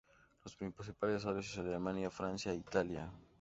Los 0.43 0.55
principales 0.55 1.21
socios 1.21 1.45
son 1.45 1.67
Alemania, 1.67 2.09
Francia 2.09 2.51
e 2.51 2.55
Italia. 2.65 3.07